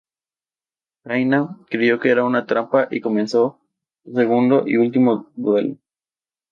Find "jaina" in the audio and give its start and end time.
1.05-1.59